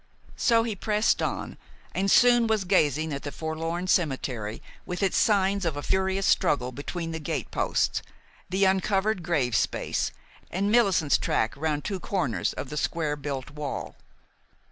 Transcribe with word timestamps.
So 0.35 0.63
he 0.63 0.75
pressed 0.75 1.21
on, 1.21 1.59
and 1.93 2.09
soon 2.09 2.47
was 2.47 2.63
gazing 2.63 3.13
at 3.13 3.21
the 3.21 3.31
forlorn 3.31 3.85
cemetery, 3.85 4.59
with 4.83 5.03
its 5.03 5.15
signs 5.15 5.63
of 5.63 5.77
a 5.77 5.83
furious 5.83 6.25
struggle 6.25 6.71
between 6.71 7.11
the 7.11 7.19
gateposts, 7.19 8.01
the 8.49 8.65
uncovered 8.65 9.21
grave 9.21 9.55
space, 9.55 10.11
and 10.49 10.71
Millicent's 10.71 11.19
track 11.19 11.55
round 11.55 11.83
two 11.85 11.99
corners 11.99 12.51
of 12.53 12.71
the 12.71 12.77
square 12.77 13.15
built 13.15 13.51
wall. 13.51 13.95